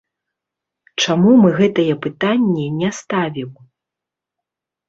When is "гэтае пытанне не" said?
1.59-2.89